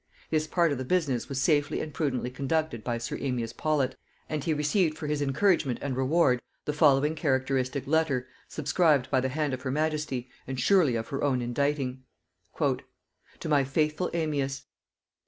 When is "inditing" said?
11.39-12.01